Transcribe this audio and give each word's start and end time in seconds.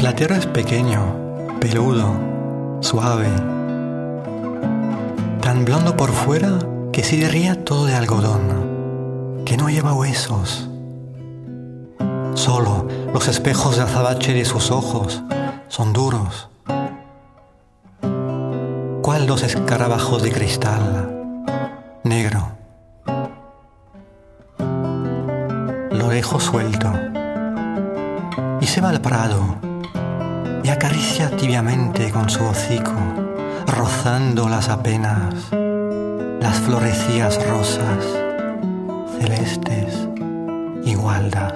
platero 0.00 0.34
es 0.34 0.46
pequeño, 0.46 1.58
peludo, 1.60 2.78
suave, 2.80 3.28
tan 5.42 5.66
blando 5.66 5.94
por 5.94 6.10
fuera 6.10 6.58
que 6.90 7.04
se 7.04 7.18
derría 7.18 7.66
todo 7.66 7.84
de 7.84 7.92
algodón, 7.92 9.42
que 9.44 9.58
no 9.58 9.68
lleva 9.68 9.92
huesos. 9.92 10.70
Solo 12.32 12.88
los 13.12 13.28
espejos 13.28 13.76
de 13.76 13.82
azabache 13.82 14.32
de 14.32 14.46
sus 14.46 14.70
ojos 14.70 15.22
son 15.68 15.92
duros. 15.92 16.48
¿Cuál 19.02 19.26
dos 19.26 19.42
escarabajos 19.42 20.22
de 20.22 20.32
cristal? 20.32 21.24
Negro. 22.04 22.52
Lo 25.90 26.08
dejo 26.08 26.40
suelto 26.40 26.90
y 28.62 28.66
se 28.66 28.80
va 28.80 28.88
al 28.88 29.02
prado 29.02 29.69
y 30.62 30.68
acaricia 30.68 31.30
tibiamente 31.36 32.10
con 32.10 32.28
su 32.28 32.44
hocico, 32.44 32.94
rozando 33.66 34.48
las 34.48 34.68
apenas, 34.68 35.50
las 35.52 36.56
florecías 36.60 37.38
rosas, 37.46 38.04
celestes 39.18 40.08
y 40.84 40.94
gualdas. 40.94 41.54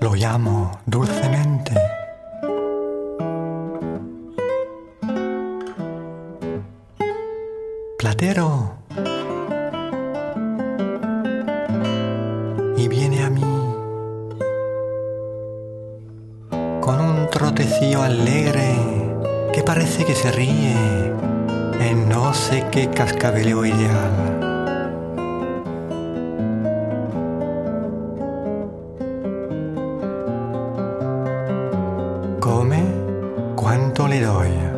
Lo 0.00 0.14
llamo 0.14 0.80
dulcemente. 0.86 1.74
Platero. 7.98 8.83
Con 16.84 17.00
un 17.00 17.30
trotecillo 17.30 18.02
alegre 18.02 18.76
que 19.54 19.62
parece 19.62 20.04
que 20.04 20.14
se 20.14 20.30
ríe 20.30 20.76
en 21.80 22.06
no 22.10 22.34
sé 22.34 22.66
qué 22.70 22.90
cascabeleo 22.90 23.64
ideal. 23.64 24.44
come 32.38 32.82
cuanto 33.56 34.06
le 34.06 34.20
doy. 34.20 34.73